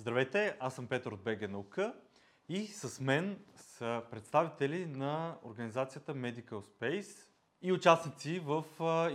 [0.00, 1.94] Здравейте, аз съм Петър от БГ Наука
[2.48, 7.26] и с мен са представители на организацията Medical Space
[7.62, 8.64] и участници в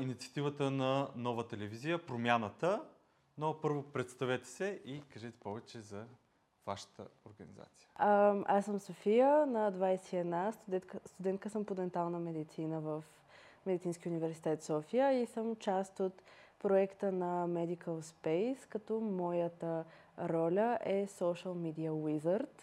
[0.02, 2.84] инициативата на нова телевизия Промяната.
[3.38, 6.06] Но първо представете се и кажете повече за
[6.66, 7.90] вашата организация.
[7.96, 13.04] А, аз съм София, на 21, студентка, студентка съм по дентална медицина в
[13.66, 16.24] Медицински университет София и съм част от
[16.60, 19.86] проекта на Medical Space, като моята
[20.20, 22.62] роля е Social Media Wizard.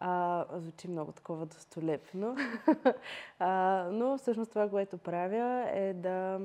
[0.00, 2.36] А, звучи много такова достолепно.
[3.38, 6.40] а, но всъщност това, което правя е да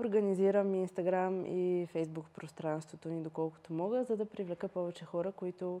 [0.00, 5.80] организирам Инстаграм и Фейсбук пространството ни доколкото мога, за да привлека повече хора, които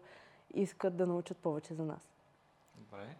[0.54, 2.08] искат да научат повече за нас.
[2.76, 3.16] Добре.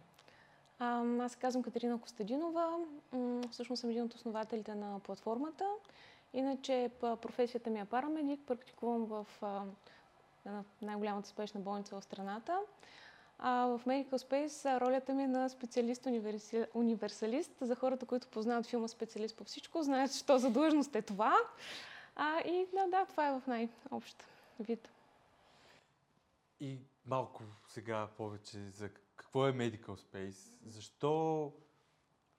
[0.79, 2.77] А, аз се казвам Катерина Костадинова.
[3.51, 5.65] Всъщност съм един от основателите на платформата.
[6.33, 8.39] Иначе професията ми е парамедик.
[8.47, 9.27] Практикувам в
[10.81, 12.59] най-голямата спешна болница в страната.
[13.39, 16.07] А в Medical Space ролята ми е на специалист
[16.73, 17.51] универсалист.
[17.61, 21.35] За хората, които познават филма Специалист по всичко, знаят, що за длъжност е това.
[22.15, 24.23] А, и да, да, това е в най-общ
[24.59, 24.89] вид.
[26.59, 30.57] И малко сега повече за какво е Medical Space?
[30.65, 31.51] Защо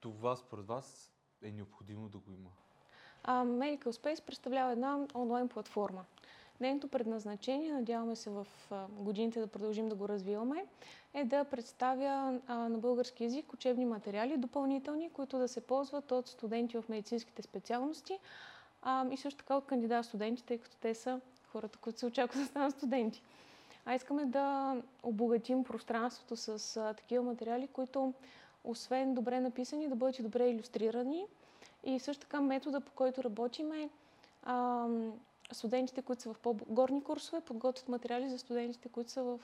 [0.01, 2.51] това според вас е необходимо да го има?
[3.25, 6.05] А, Medical Space представлява една онлайн платформа.
[6.63, 8.47] Нейното предназначение, надяваме се в
[8.91, 10.65] годините да продължим да го развиваме,
[11.15, 16.77] е да представя на български язик учебни материали, допълнителни, които да се ползват от студенти
[16.77, 18.19] в медицинските специалности
[19.11, 22.49] и също така от кандидат студенти, тъй като те са хората, които се очакват да
[22.49, 23.23] станат студенти.
[23.85, 26.59] А искаме да обогатим пространството с
[26.97, 28.13] такива материали, които
[28.65, 31.27] освен добре написани, да бъдат и добре иллюстрирани.
[31.85, 33.89] И също така метода, по който работим е
[35.53, 39.41] студентите, които са в по-горни курсове, подготвят материали за студентите, които са в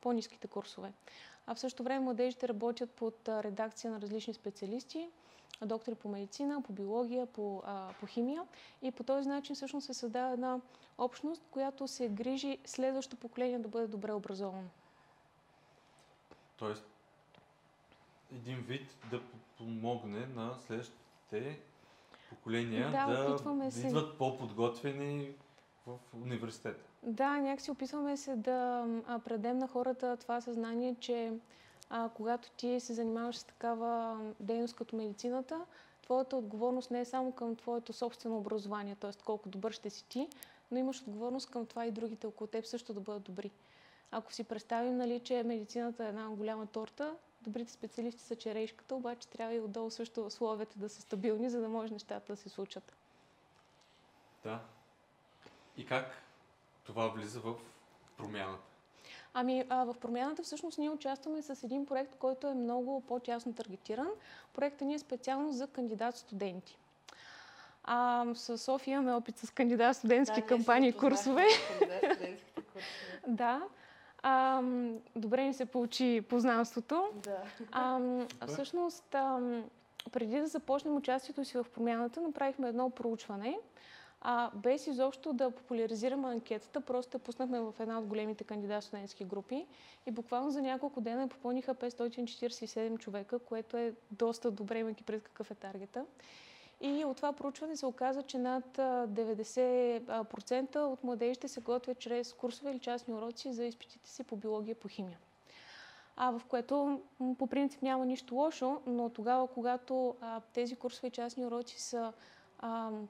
[0.00, 0.92] по-низките курсове.
[1.46, 5.08] А в същото време младежите работят под редакция на различни специалисти,
[5.64, 8.42] доктори по медицина, по биология, по, а, по химия.
[8.82, 10.60] И по този начин всъщност се създава една
[10.98, 14.68] общност, която се грижи следващото поколение да бъде добре образовано.
[16.56, 16.84] Тоест,
[18.32, 19.22] един вид да
[19.58, 21.60] помогне на следващите
[22.30, 23.86] поколения да, да се...
[23.86, 25.30] идват по-подготвени
[25.86, 26.84] в университета.
[27.02, 28.86] Да, някакси опитваме се да
[29.24, 31.32] предем на хората това съзнание, че
[31.90, 35.60] а, когато ти се занимаваш с такава дейност като медицината,
[36.02, 39.10] твоята отговорност не е само към твоето собствено образование, т.е.
[39.24, 40.28] колко добър ще си ти,
[40.70, 43.50] но имаш отговорност към това и другите около теб също да бъдат добри.
[44.10, 49.28] Ако си представим, нали, че медицината е една голяма торта, добрите специалисти са черешката, обаче
[49.28, 52.96] трябва и отдолу също условията да са стабилни, за да може нещата да се случат.
[54.44, 54.60] Да.
[55.76, 56.10] И как
[56.84, 57.54] това влиза в
[58.16, 58.62] промяната?
[59.34, 64.08] Ами, а, в промяната всъщност ние участваме с един проект, който е много по-тясно таргетиран.
[64.54, 66.76] Проектът ни е специално за кандидат-студенти.
[67.84, 71.46] А, с София имаме опит с кандидат-студентски да, кампании и курсове.
[73.26, 73.62] да.
[74.28, 74.62] А,
[75.16, 77.08] добре ни се получи познанството.
[77.14, 77.42] Да.
[77.72, 78.00] А,
[78.46, 79.40] всъщност, а,
[80.12, 83.58] преди да започнем участието си в промяната, направихме едно проучване,
[84.20, 89.24] а, без изобщо да популяризираме анкетата, просто я пуснахме в една от големите кандидат студентски
[89.24, 89.66] групи
[90.06, 95.50] и буквално за няколко дена попълниха 547 човека, което е доста добре, имайки пред какъв
[95.50, 96.04] е таргета.
[96.80, 102.70] И от това проучване се оказа, че над 90% от младежите се готвят чрез курсове
[102.70, 105.18] или частни уроци за изпитите си по биология по химия.
[106.16, 107.00] А в което
[107.38, 112.12] по принцип няма нищо лошо, но тогава, когато а, тези курсове и частни уроци са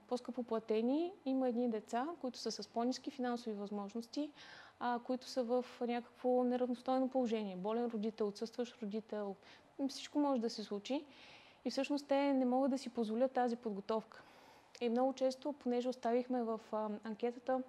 [0.08, 4.30] по-скъпо платени, има едни деца, които са с по-низки финансови възможности,
[4.80, 7.56] а, които са в някакво неравностойно положение.
[7.56, 9.36] Болен родител, отсъстващ родител,
[9.88, 11.04] всичко може да се случи.
[11.66, 14.22] И всъщност те не могат да си позволят тази подготовка.
[14.80, 17.62] И много често, понеже оставихме в а, анкетата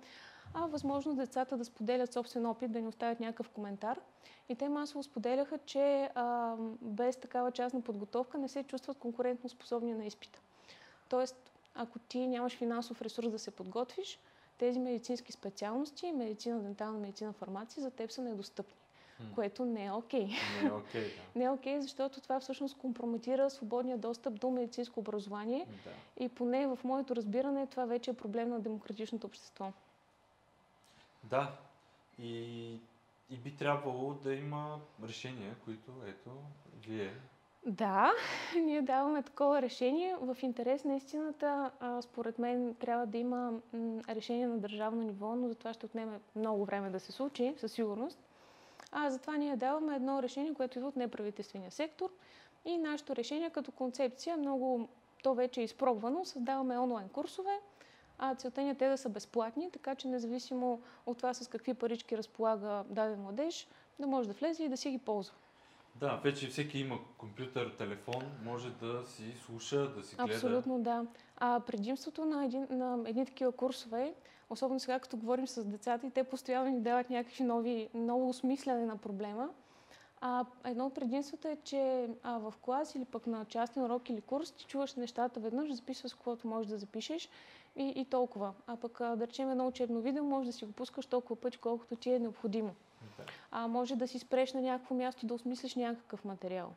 [0.54, 4.00] а, възможност децата да споделят собствен опит, да ни оставят някакъв коментар.
[4.50, 9.94] И те масово споделяха, че а, без такава частна подготовка не се чувстват конкурентно способни
[9.94, 10.40] на изпита.
[11.10, 14.20] Тоест, ако ти нямаш финансов ресурс да се подготвиш,
[14.58, 18.87] тези медицински специалности, медицина, дентална медицина, фармация, за теб са недостъпни
[19.36, 20.28] което не е окей.
[20.28, 20.64] Okay.
[20.64, 21.22] Не е окей, okay, да.
[21.40, 26.24] не е окей, okay, защото това всъщност компрометира свободния достъп до медицинско образование да.
[26.24, 29.72] и поне в моето разбиране това вече е проблем на демократичното общество.
[31.24, 31.58] Да,
[32.20, 32.72] и,
[33.30, 36.30] и би трябвало да има решения, които ето,
[36.88, 37.14] вие
[37.66, 38.12] Да,
[38.56, 40.16] ние даваме такова решение.
[40.22, 41.72] В интерес на истината,
[42.02, 43.52] според мен, трябва да има
[44.10, 47.72] решение на държавно ниво, но за това ще отнеме много време да се случи, със
[47.72, 48.20] сигурност.
[48.92, 52.10] А затова ние даваме едно решение, което идва от неправителствения сектор.
[52.66, 54.90] И нашето решение като концепция, много
[55.24, 57.60] то вече е изпробвано, създаваме онлайн курсове,
[58.18, 61.74] а целта ни е те да са безплатни, така че независимо от това с какви
[61.74, 63.68] парички разполага даден младеж,
[64.00, 65.36] да може да влезе и да си ги ползва.
[65.96, 70.34] Да, вече всеки има компютър, телефон, може да си слуша, да си гледа.
[70.34, 71.06] Абсолютно, да.
[71.38, 74.14] А предимството на, един, на едни такива курсове,
[74.50, 78.86] особено сега като говорим с децата и те постоянно ни дават някакви нови, ново осмисляне
[78.86, 79.50] на проблема,
[80.22, 84.22] а, едно от предимствата е, че а, в клас или пък на частен урок или
[84.22, 87.30] курс ти чуваш нещата веднъж, записваш каквото можеш да запишеш
[87.76, 88.54] и, и толкова.
[88.68, 91.58] А пък а, да речем едно учебно видео, може да си го пускаш толкова пъти,
[91.58, 92.76] колкото ти е необходимо.
[93.52, 96.74] А може да си спреш на някакво място да осмислиш някакъв материал.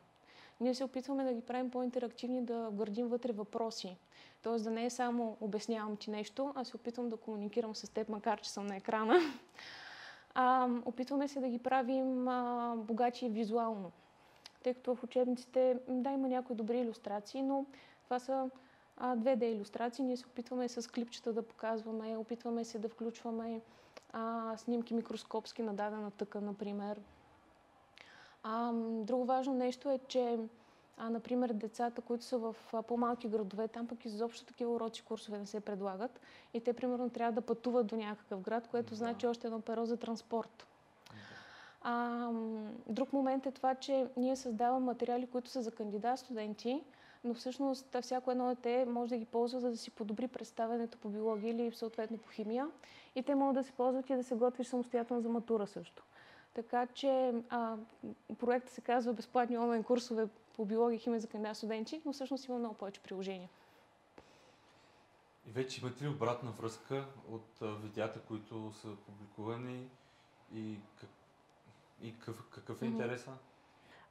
[0.61, 3.97] Ние се опитваме да ги правим по-интерактивни, да градим вътре въпроси.
[4.41, 8.09] Тоест да не е само обяснявам ти нещо, а се опитвам да комуникирам с теб,
[8.09, 9.15] макар че съм на екрана.
[10.33, 13.91] А, опитваме се да ги правим а, богачи визуално.
[14.63, 17.65] Тъй като в учебниците, да, има някои добри иллюстрации, но
[18.03, 18.49] това са
[18.97, 20.05] а, 2D иллюстрации.
[20.05, 23.61] Ние се опитваме с клипчета да показваме, опитваме се да включваме
[24.13, 27.01] а, снимки микроскопски на дадена тъка, например.
[28.43, 28.71] А,
[29.03, 30.39] друго важно нещо е, че
[30.97, 32.55] а, например, децата, които са в
[32.87, 36.19] по-малки градове, там пък изобщо такива уроци курсове не се предлагат.
[36.53, 38.95] И те, примерно, трябва да пътуват до някакъв град, което да.
[38.95, 40.67] значи още едно перо за транспорт.
[41.81, 42.29] А,
[42.87, 46.83] друг момент е това, че ние създаваме материали, които са за кандидат студенти,
[47.23, 51.09] но всъщност всяко едно дете може да ги ползва, за да си подобри представенето по
[51.09, 52.67] биология или съответно по химия.
[53.15, 56.03] И те могат да се ползват и да се готвиш самостоятелно за матура също.
[56.53, 57.77] Така че а,
[58.39, 62.47] проектът се казва безплатни онлайн курсове по биология и химия за кандидат студенти, но всъщност
[62.47, 63.49] има много повече приложения.
[65.47, 69.89] И вече имате ли обратна връзка от а, видеята, които са публикувани
[70.53, 71.09] и, как,
[72.01, 73.31] и какъв, какъв е интереса?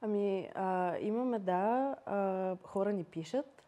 [0.00, 3.62] Ами, а, имаме, да, а, хора ни пишат.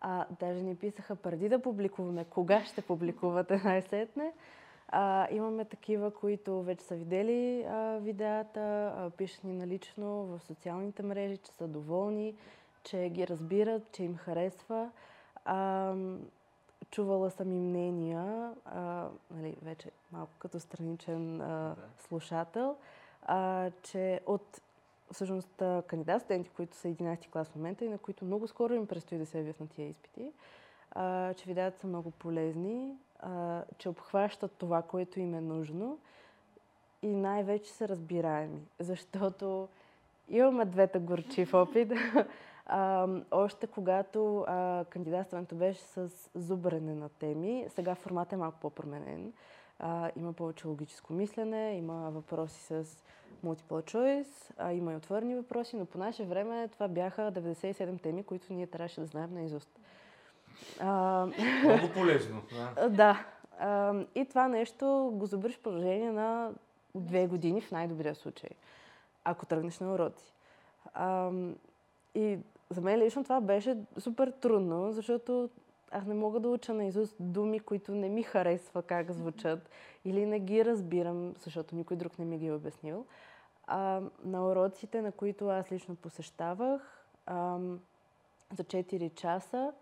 [0.00, 4.32] А, даже ни писаха преди да публикуваме, кога ще публикувате най-сетне.
[4.88, 11.02] А, имаме такива, които вече са видели а, видеята, а, пишат ни налично в социалните
[11.02, 12.34] мрежи, че са доволни,
[12.84, 14.90] че ги разбират, че им харесва.
[15.44, 15.94] А,
[16.90, 22.76] чувала съм и мнения, а, нали, вече малко като страничен а, слушател,
[23.22, 24.60] а, че от
[25.12, 28.86] всъщност кандидат студенти, които са 11 клас в момента и на които много скоро им
[28.86, 30.32] предстои да се явят на тия изпити,
[30.90, 35.98] а, че видеята са много полезни а, че обхващат това, което им е нужно
[37.02, 39.68] и най-вече са разбираеми, защото
[40.28, 41.92] имаме двете горчив опит.
[42.66, 49.32] а, още когато а, кандидатстването беше с зубрене на теми, сега формат е малко по-променен.
[49.78, 52.84] А, има повече логическо мислене, има въпроси с
[53.44, 58.22] multiple choice, а, има и отворени въпроси, но по наше време това бяха 97 теми,
[58.22, 59.80] които ние трябваше да знаем наизуст.
[61.64, 62.42] Много полезно.
[62.76, 62.88] Да.
[62.90, 63.24] да.
[63.58, 66.50] А, и това нещо го забърш в продължение на
[66.94, 68.50] две години в най-добрия случай,
[69.24, 70.32] ако тръгнеш на уроци.
[70.94, 71.30] А,
[72.14, 72.38] и
[72.70, 75.50] за мен лично това беше супер трудно, защото
[75.90, 79.70] аз не мога да уча наизуст думи, които не ми харесва как звучат
[80.04, 83.06] или не ги разбирам, защото никой друг не ми ги е обяснил.
[83.66, 87.58] А, на уроците, на които аз лично посещавах, а,
[88.56, 89.72] за 4 часа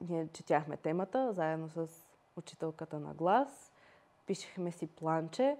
[0.00, 1.88] ние четяхме темата заедно с
[2.36, 3.72] учителката на глас,
[4.26, 5.56] пишехме си планче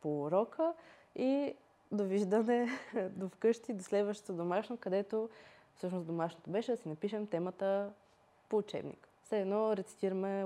[0.00, 0.74] по урока
[1.16, 1.54] и
[1.92, 2.68] довиждане
[3.10, 5.28] до вкъщи, до следващото домашно, където
[5.74, 7.92] всъщност домашното беше да си напишем темата
[8.48, 9.08] по учебник.
[9.22, 10.44] Все едно рецитираме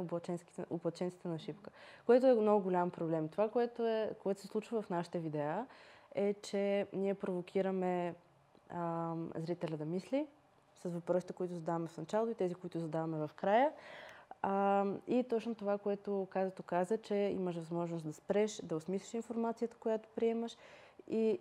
[0.71, 1.71] облаченците на шипка,
[2.07, 3.29] което е много голям проблем.
[3.29, 5.67] Това, което, е, което се случва в нашите видеа,
[6.15, 8.15] е, че ние провокираме
[8.71, 10.27] а, зрителя да мисли,
[10.83, 13.73] с въпросите, които задаваме в началото и тези, които задаваме в края.
[14.43, 19.77] А, и точно това, което казато каза, че имаш възможност да спреш, да осмислиш информацията,
[19.77, 20.57] която приемаш
[21.09, 21.39] и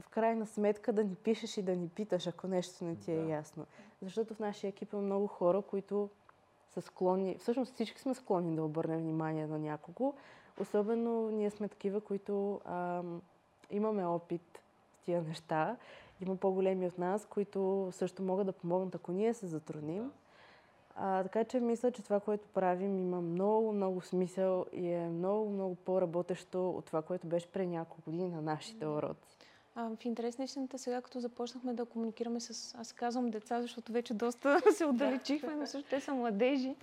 [0.00, 3.22] в крайна сметка да ни пишеш и да ни питаш, ако нещо не ти е
[3.22, 3.30] да.
[3.30, 3.66] ясно.
[4.02, 6.10] Защото в нашия екип има много хора, които
[6.70, 10.14] са склонни, всъщност всички сме склонни да обърнем внимание на някого.
[10.60, 13.02] Особено ние сме такива, които а,
[13.70, 14.60] имаме опит
[14.94, 15.76] с тия неща
[16.22, 20.12] има по-големи от нас, които също могат да помогнат, ако ние се затрудним.
[20.96, 25.50] А, така че мисля, че това, което правим, има много, много смисъл и е много,
[25.50, 29.36] много по-работещо от това, което беше преди няколко години на нашите уроци.
[29.74, 33.92] А, в интерес на истината, сега като започнахме да комуникираме с, аз казвам деца, защото
[33.92, 36.74] вече доста се отдалечихме, но също те са младежи.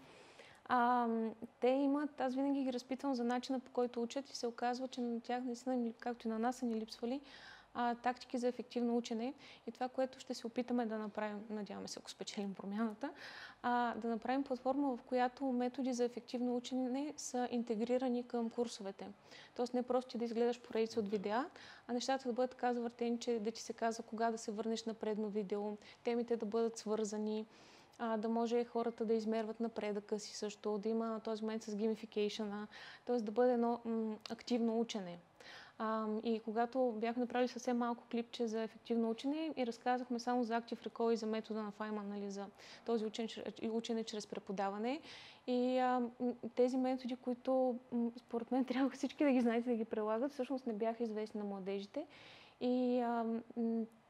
[0.66, 1.08] А,
[1.60, 5.02] те имат, аз винаги ги разпитвам за начина по който учат и се оказва, че
[5.02, 7.22] на тях наистина, както и на нас са ни липсвали,
[7.80, 9.34] а, тактики за ефективно учене.
[9.68, 13.10] И това, което ще се опитаме да направим, надяваме се, ако спечелим промяната,
[13.64, 19.08] а, да направим платформа, в която методи за ефективно учене са интегрирани към курсовете.
[19.56, 21.46] Тоест не просто да изгледаш поредица от видеа,
[21.88, 24.86] а нещата да бъдат така завъртени, че да ти се казва кога да се върнеш
[24.86, 27.46] на предно видео, темите да бъдат свързани,
[28.00, 32.68] а, да може хората да измерват напредъка си също, да има този момент с геймификейшена,
[33.06, 33.18] т.е.
[33.18, 35.20] да бъде едно м- активно учене.
[35.80, 40.62] А, и когато бяхме направили съвсем малко клипче за ефективно учене и разказахме само за
[40.62, 42.46] Active Recall и за метода на Файман, нали, за
[42.86, 43.30] този учене,
[43.72, 45.02] учене чрез преподаване.
[45.48, 46.02] И а,
[46.56, 47.80] тези методи, които
[48.18, 51.46] според мен трябва всички да ги знаете да ги прилагат, всъщност не бяха известни на
[51.46, 52.06] младежите.
[52.62, 53.26] И а,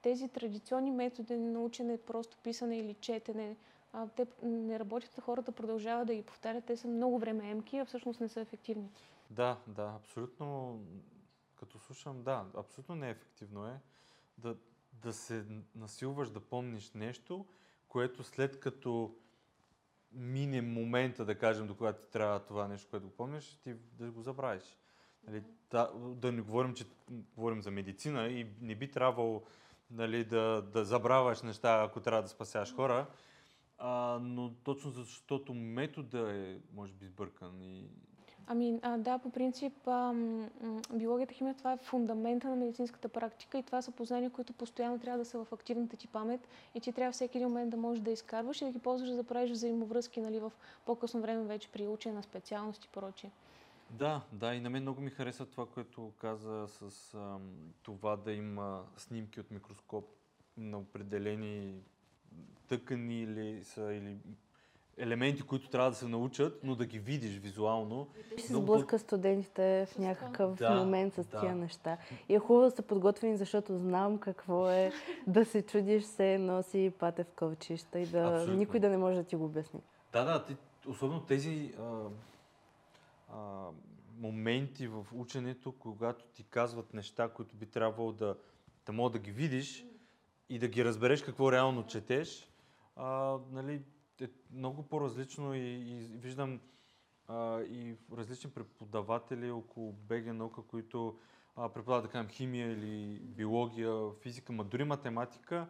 [0.01, 3.55] тези традиционни методи на учене, просто писане или четене,
[3.93, 8.21] а, те не работят, хората продължават да ги повтарят, те са много времеемки, а всъщност
[8.21, 8.89] не са ефективни.
[9.29, 10.79] Да, да, абсолютно
[11.59, 13.79] като слушам, да, абсолютно неефективно е
[14.37, 14.57] да,
[14.93, 15.45] да се
[15.75, 17.45] насилваш да помниш нещо,
[17.87, 19.15] което след като
[20.11, 24.11] мине момента, да кажем, до когато ти трябва това нещо, което го помниш, ти да
[24.11, 24.77] го забравиш.
[25.27, 29.43] Нали, да, да не говорим, че говорим за медицина и не би трябвало
[29.91, 33.07] нали, да, да забравяш неща, ако трябва да спасяваш хора,
[33.77, 37.89] а, но точно защото метода е, може би, сбъркан и,
[38.49, 40.13] Ами а, да, по принцип а,
[40.93, 45.17] биологията, химия, това е фундамента на медицинската практика и това са познания, които постоянно трябва
[45.17, 48.11] да са в активната ти памет и ти трябва всеки един момент да можеш да
[48.11, 50.51] изкарваш и да ги ползваш да правиш взаимовръзки нали, в
[50.85, 53.31] по-късно време вече при учене на специалности и прочие.
[53.89, 57.37] Да, да, и на мен много ми хареса това, което каза с а,
[57.83, 60.05] това да има снимки от микроскоп
[60.57, 61.81] на определени
[62.67, 64.17] тъкани или, са, или
[64.97, 68.07] елементи, които трябва да се научат, но да ги видиш визуално.
[68.37, 71.39] Ще се сблъска студентите в някакъв да, момент с да.
[71.39, 71.97] тия неща.
[72.29, 74.91] И е хубаво да са подготвени, защото знам какво е
[75.27, 78.55] да се чудиш, се носи патев кълчища и да Абсолютно.
[78.55, 79.79] никой да не може да ти го обясни.
[80.13, 80.55] Да, да, ти,
[80.87, 82.01] особено тези а,
[83.33, 83.65] а,
[84.19, 88.35] моменти в ученето, когато ти казват неща, които би трябвало да,
[88.85, 89.85] да мога да ги видиш
[90.49, 92.49] и да ги разбереш какво реално четеш,
[92.95, 93.81] а, нали,
[94.21, 96.59] е много по-различно и, и виждам
[97.27, 101.19] а, и различни преподаватели около БГ наука, които
[101.55, 105.67] а, преподават, да кажем, химия или биология, физика, ма дори математика,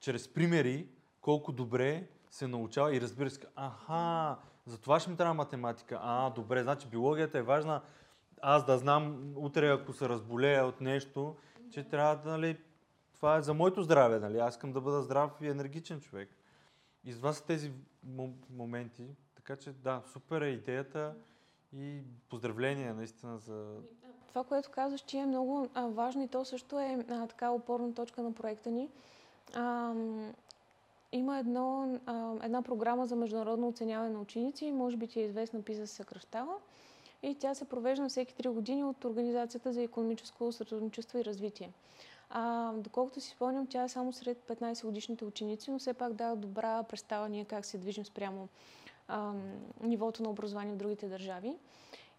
[0.00, 0.88] чрез примери,
[1.20, 5.98] колко добре се научава и разбира се, аха, за това ще ми трябва математика.
[6.02, 7.82] А, добре, значи биологията е важна.
[8.42, 11.36] Аз да знам утре, ако се разболея от нещо,
[11.70, 12.58] че трябва да, нали,
[13.14, 14.38] това е за моето здраве, нали?
[14.38, 16.36] Аз искам да бъда здрав и енергичен човек.
[17.04, 17.72] И това са тези
[18.50, 19.06] моменти.
[19.34, 21.14] Така че да, супер е идеята
[21.76, 23.76] и поздравления наистина за...
[24.28, 28.22] Това, което казваш, че е много важно и то също е а, така опорна точка
[28.22, 28.88] на проекта ни.
[29.54, 29.94] А,
[31.12, 35.62] има едно, а, една програма за международно оценяване на ученици, може би ти е известна
[35.62, 36.54] ПИЗа се съкръщава.
[37.22, 41.72] И тя се провежда всеки 3 години от Организацията за економическо сътрудничество и развитие.
[42.34, 46.36] А, доколкото си спомням, тя е само сред 15 годишните ученици, но все пак дава
[46.36, 48.48] добра представа ние как се движим спрямо
[49.08, 49.32] а,
[49.82, 51.56] нивото на образование в другите държави.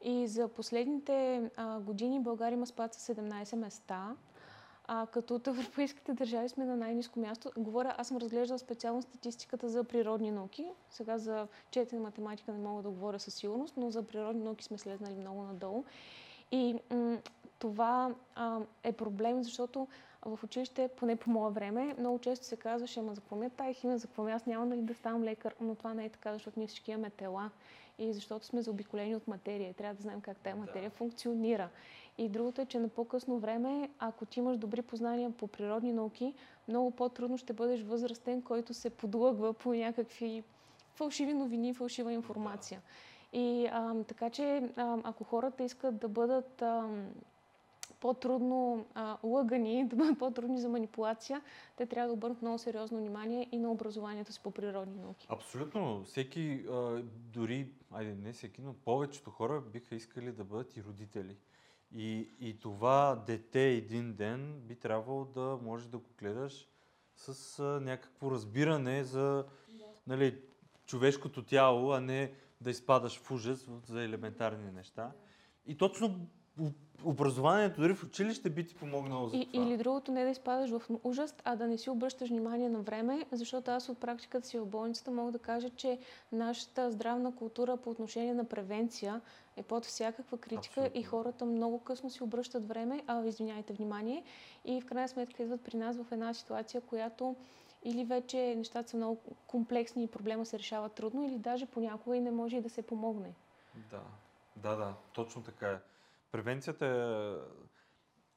[0.02, 4.16] И за последните а, години България има спад с 17 места,
[4.88, 7.52] а, като от европейските държави сме на най-низко място.
[7.58, 10.66] Говоря, аз съм разглеждала специално статистиката за природни науки.
[10.90, 14.78] Сега за четене математика не мога да говоря със сигурност, но за природни науки сме
[14.78, 15.84] слезнали много надолу.
[16.52, 17.18] И м-
[17.64, 19.88] това а, е проблем, защото
[20.26, 23.50] в училище, поне по мое време, много често се казваше, ама за какво ми е
[23.50, 26.10] тая химия, за какво ми аз няма нали да ставам лекар, но това не е
[26.10, 27.50] така, защото ние всички имаме тела
[28.00, 30.96] и защото сме заобиколени от материя и трябва да знаем как тази материя да.
[30.96, 31.70] функционира.
[32.18, 36.34] И другото е, че на по-късно време, ако ти имаш добри познания по природни науки,
[36.68, 40.44] много по-трудно ще бъдеш възрастен, който се подлъгва по някакви
[40.96, 42.82] фалшиви новини, фалшива информация.
[43.34, 46.90] И а, така че, а, ако хората искат да бъдат а,
[48.04, 51.42] по-трудно а, лъгани, да бъдат по-трудни за манипулация,
[51.76, 55.28] те трябва да обърнат много сериозно внимание и на образованието си по природни науки.
[55.30, 56.04] Абсолютно.
[56.04, 61.38] Всеки, а, дори, айде не всеки, но повечето хора биха искали да бъдат и родители.
[61.96, 66.68] И, и това дете един ден би трябвало да може да го гледаш
[67.16, 69.46] с а, някакво разбиране за да.
[70.08, 70.42] нали,
[70.86, 75.12] човешкото тяло, а не да изпадаш в ужас за елементарни неща.
[75.66, 76.28] И точно
[77.06, 79.64] образованието дори в училище би ти помогнало за и, това.
[79.64, 83.26] Или другото, не да изпадаш в ужас, а да не си обръщаш внимание на време,
[83.32, 86.00] защото аз от практиката си в болницата мога да кажа, че
[86.32, 89.22] нашата здравна култура по отношение на превенция
[89.58, 91.00] е под всякаква критика Абсолютно.
[91.00, 94.24] и хората много късно си обръщат време, а извиняйте, внимание
[94.66, 97.36] и в крайна сметка идват при нас в една ситуация, която
[97.84, 99.18] или вече нещата са много
[99.48, 102.82] комплексни и проблема се решава трудно, или даже понякога и не може и да се
[102.82, 103.34] помогне.
[103.92, 104.02] Да,
[104.56, 105.78] да, да, точно така е.
[106.34, 107.64] Превенцията е...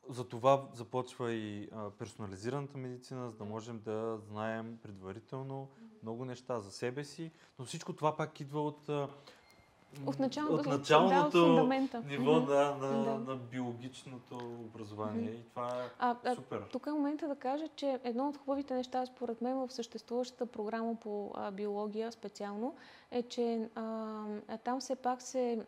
[0.09, 5.69] За това започва и а, персонализираната медицина, за да можем да знаем предварително
[6.03, 9.09] много неща за себе си, но всичко това пак идва от, а,
[10.07, 12.53] От началото, от да, от ниво Мгм.
[12.53, 13.19] на, Да.
[13.19, 15.31] на биологичното образование.
[15.31, 16.63] И това е А, а, супер.
[16.73, 20.97] Тук е момента да кажа, че едно от хубавите неща, според мен, в съществуващата програма
[21.01, 22.75] по а, биология специално,
[23.11, 25.67] е, че а, там все пак се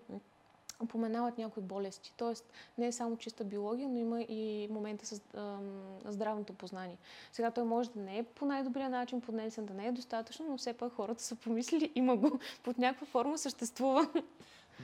[0.83, 2.15] упоменават някои болести.
[2.17, 5.59] Тоест, не е само чиста биология, но има и момента с а,
[6.05, 6.97] здравното познание.
[7.33, 10.57] Сега той може да не е по най-добрия начин поднесен, да не е достатъчно, но
[10.57, 14.09] все пак хората са помислили, има го, под някаква форма съществува.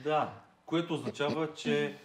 [0.03, 0.33] Да,
[0.65, 1.97] което означава, че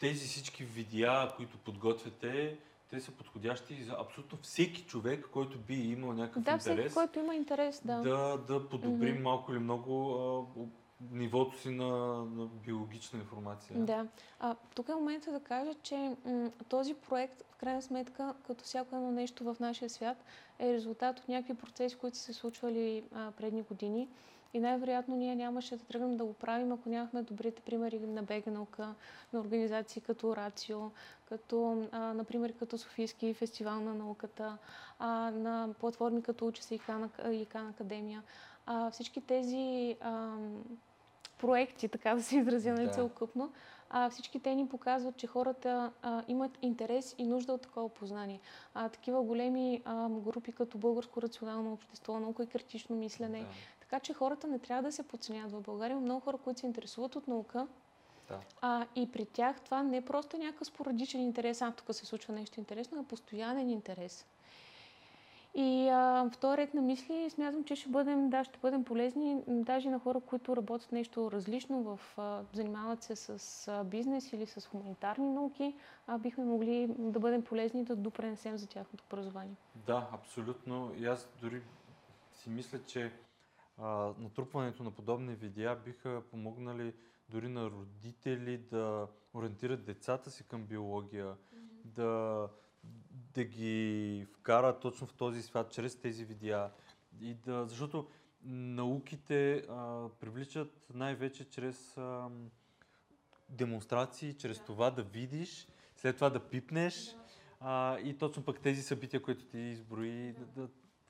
[0.00, 2.58] тези всички видеа, които подготвяте,
[2.90, 7.34] те са подходящи за абсолютно всеки човек, който би имал някакъв да, интерес който има
[7.34, 7.96] интерес, да.
[7.96, 9.22] да, да подобрим Мгм.
[9.22, 10.68] малко или много
[11.10, 11.86] нивото си на,
[12.24, 13.84] на биологична информация.
[13.84, 14.06] Да.
[14.40, 18.96] А, тук е момента да кажа, че м- този проект, в крайна сметка, като всяко
[18.96, 20.24] едно нещо в нашия свят,
[20.58, 24.08] е резултат от някакви процеси, които са се случвали а, предни години.
[24.54, 28.46] И най-вероятно ние нямаше да тръгнем да го правим, ако нямахме добрите примери на БГ
[28.46, 28.94] наука,
[29.32, 30.90] на организации като Рацио,
[31.28, 34.58] като, а, например, като Софийски фестивал на науката,
[34.98, 37.10] а, на платформи като Учи се и Кан,
[37.54, 38.22] Академия.
[38.66, 40.64] А, всички тези ам,
[41.38, 42.90] проекти, така да се изразя нали, Да.
[42.90, 43.52] целокъпно,
[43.90, 48.40] а, всички те ни показват, че хората а, имат интерес и нужда от такова познание.
[48.74, 53.40] А, такива големи а, групи като Българско рационално общество, наука и критично мислене.
[53.40, 53.46] Да,
[53.80, 55.52] Така че хората не трябва да се подценяват.
[55.52, 57.66] В България има много хора, които се интересуват от наука.
[58.28, 58.40] да.
[58.60, 62.34] А, и при тях това не е просто някакъв спорадичен интерес, а тук се случва
[62.34, 64.26] нещо интересно, а постоянен интерес.
[65.60, 69.42] И а, в този ред на мисли смятам, че ще бъдем, да, ще бъдем полезни
[69.46, 74.46] даже на хора, които работят нещо различно, в, а, занимават се с а, бизнес или
[74.46, 75.74] с хуманитарни науки,
[76.06, 79.54] а бихме могли да бъдем полезни да допренесем за тяхното образование.
[79.86, 80.92] Да, абсолютно.
[80.98, 81.62] И аз дори
[82.32, 83.12] си мисля, че
[83.78, 86.94] а, натрупването на подобни видеа биха помогнали
[87.28, 91.34] дори на родители да ориентират децата си към биология,
[91.84, 92.48] да,
[93.34, 96.70] да ги вкарат точно в този свят чрез тези видеа.
[97.20, 98.08] И да, защото
[98.44, 102.28] науките а, привличат най-вече чрез а,
[103.48, 107.16] демонстрации, чрез това да видиш, след това да пипнеш.
[107.60, 110.68] А, и точно пък тези събития, които ти изброи, да, да,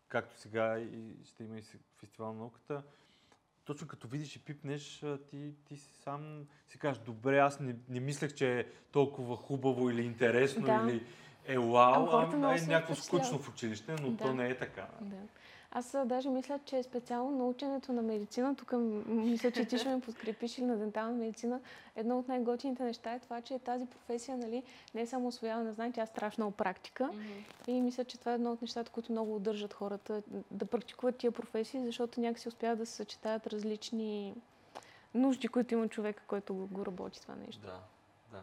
[0.09, 1.63] както сега и ще има и
[2.01, 2.83] фестивал на науката,
[3.65, 8.35] точно като видиш и пипнеш, ти, ти сам си кажеш, добре, аз не, не мислех,
[8.35, 10.85] че е толкова хубаво или интересно, Да.
[10.87, 11.07] или
[11.49, 14.25] е вау, хората а, много е някакво скучно в училище, но Да.
[14.25, 14.87] то не е така.
[15.01, 15.17] Да.
[15.71, 18.73] Аз а, даже мисля, че специално наученето на медицина, тук
[19.07, 21.61] мисля, че ти ще ме подкрепиш или на дентална медицина,
[21.97, 24.63] едно от най-готините неща е това, че тази професия нали,
[24.95, 27.11] не е само освояване на знания, тя е страшна практика.
[27.67, 31.33] И мисля, че това е едно от нещата, които много удържат хората да практикуват тия
[31.33, 34.35] професии, защото някакси успяват да се съчетаят различни
[35.15, 37.63] нужди, които има човека, който го, го работи това нещо.
[37.67, 37.81] Да,
[38.33, 38.43] да.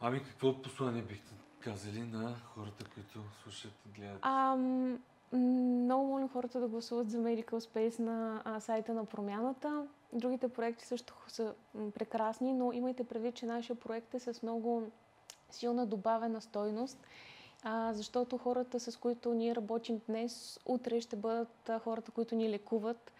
[0.00, 4.18] Ами какво послание бихте казали на хората, които слушат и гледат?
[4.22, 4.98] А, м,
[5.32, 9.86] много молим хората да гласуват за Medical Space на а, сайта на промяната.
[10.12, 11.54] Другите проекти също са
[11.94, 14.82] прекрасни, но имайте предвид, че нашия проект е с много
[15.50, 16.98] силна добавена стойност,
[17.62, 22.50] а, защото хората, с които ние работим днес, утре ще бъдат а, хората, които ни
[22.50, 23.12] лекуват.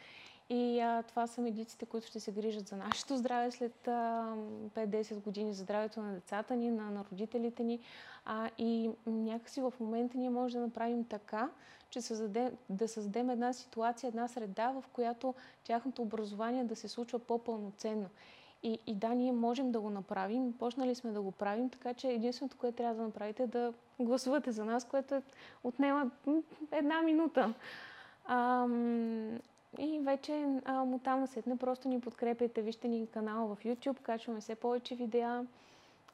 [0.51, 4.35] И а, това са медиците, които ще се грижат за нашето здраве след а,
[4.75, 7.81] 5-10 години, за здравето на децата ни, на, на родителите ни.
[8.25, 11.51] А, и някакси в момента ние можем да направим така,
[11.91, 15.35] че създаде, да създадем една ситуация, една среда, в която
[15.65, 18.09] тяхното образование да се случва по-пълноценно.
[18.63, 22.09] И, и да, ние можем да го направим, почнали сме да го правим, така че
[22.09, 25.23] единственото, което трябва да направите е да гласувате за нас, което е,
[25.65, 26.11] отнема
[26.73, 27.55] една минута.
[29.79, 34.55] И вече ам, оттам насетне просто ни подкрепяйте, вижте ни канал в YouTube, качваме все
[34.55, 35.47] повече видеа,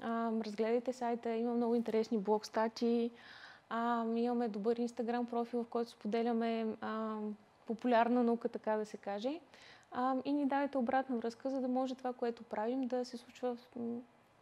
[0.00, 3.10] ам, разгледайте сайта, има много интересни блог статии,
[3.68, 7.36] ам, имаме добър инстаграм профил, в който споделяме ам,
[7.66, 9.40] популярна наука, така да се каже.
[9.92, 13.56] Ам, и ни давайте обратна връзка, за да може това, което правим, да се случва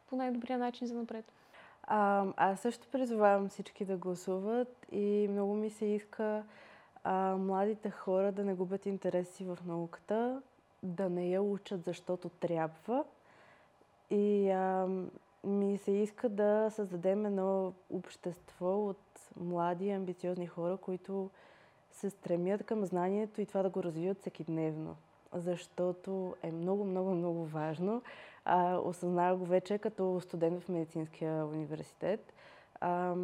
[0.09, 1.33] по най-добрия начин за напред.
[1.83, 6.43] А, аз също призовавам всички да гласуват и много ми се иска
[7.05, 10.43] а, младите хора да не губят интереси в науката,
[10.83, 13.05] да не я учат защото трябва.
[14.11, 14.89] И а,
[15.45, 21.31] ми се иска да създадем едно общество от млади, амбициозни хора, които
[21.93, 24.97] се стремят към знанието и това да го развиват всеки дневно.
[25.35, 28.03] Защото е много, много, много важно.
[28.45, 32.33] А, осъзнах го вече като студент в медицинския университет.
[32.81, 33.15] А,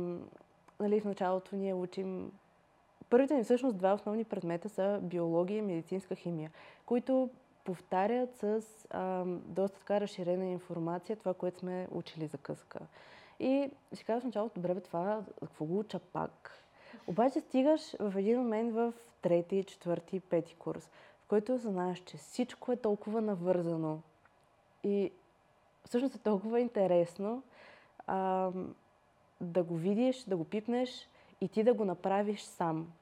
[0.81, 2.33] нали, в началото ние учим
[3.11, 6.51] Първите ни всъщност два основни предмета са биология и медицинска химия,
[6.87, 7.31] които
[7.65, 12.79] повтарят с а, доста така разширена информация това, което сме учили за къска.
[13.41, 16.65] И си казваш началото, добре бе, това какво го уча пак?
[17.07, 18.93] Обаче стигаш в един момент в
[19.23, 20.91] трети, четвърти, пети курс,
[21.25, 24.01] в който знаеш, че всичко е толкова навързано
[24.85, 25.13] и
[25.85, 27.43] всъщност е толкова интересно
[28.07, 28.51] а,
[29.41, 31.09] да го видиш, да го пипнеш
[31.41, 32.93] и ти да го направиш сам.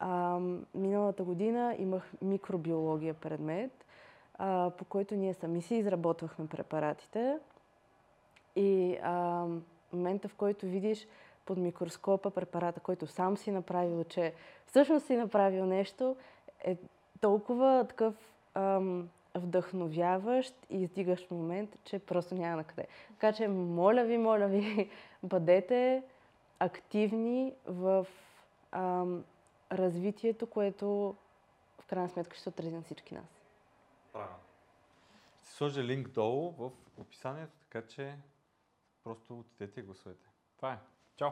[0.00, 0.38] А,
[0.74, 3.86] миналата година имах микробиология предмет,
[4.38, 7.38] а, по който ние сами си изработвахме препаратите.
[8.56, 9.46] И а,
[9.92, 11.06] момента, в който видиш
[11.46, 14.32] под микроскопа препарата, който сам си направил, че
[14.66, 16.16] всъщност си направил нещо,
[16.64, 16.76] е
[17.20, 18.14] толкова такъв
[18.54, 22.86] ам, вдъхновяващ и издигащ момент, че просто няма на къде.
[23.08, 24.90] Така че, моля ви, моля ви,
[25.22, 26.02] бъдете
[26.58, 28.06] активни в
[28.72, 29.24] ам,
[29.72, 31.16] развитието, което
[31.80, 33.42] в крайна сметка ще се отрази на всички нас.
[34.12, 34.38] Правилно.
[35.42, 38.16] Ще сложа линк долу в описанието, така че
[39.04, 40.28] просто отидете и гласувайте.
[40.56, 40.78] Това е.
[41.16, 41.30] Чао!